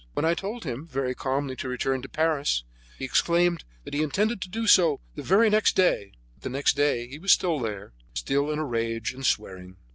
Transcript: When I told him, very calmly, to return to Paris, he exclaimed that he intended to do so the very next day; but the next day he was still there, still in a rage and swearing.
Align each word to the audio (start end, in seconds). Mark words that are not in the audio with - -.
When 0.13 0.25
I 0.25 0.33
told 0.33 0.63
him, 0.63 0.87
very 0.87 1.13
calmly, 1.13 1.55
to 1.57 1.69
return 1.69 2.01
to 2.01 2.09
Paris, 2.09 2.63
he 2.97 3.05
exclaimed 3.05 3.63
that 3.83 3.93
he 3.93 4.01
intended 4.01 4.41
to 4.41 4.49
do 4.49 4.65
so 4.65 4.99
the 5.13 5.21
very 5.21 5.47
next 5.47 5.75
day; 5.75 6.13
but 6.33 6.41
the 6.41 6.49
next 6.49 6.75
day 6.75 7.07
he 7.07 7.19
was 7.19 7.31
still 7.31 7.59
there, 7.59 7.93
still 8.15 8.49
in 8.49 8.57
a 8.57 8.65
rage 8.65 9.13
and 9.13 9.23
swearing. 9.23 9.77